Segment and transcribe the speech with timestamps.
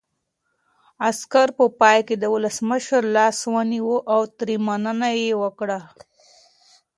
[1.09, 5.79] عسکر په پای کې د ولسمشر لاس ونیو او ترې مننه یې وکړه.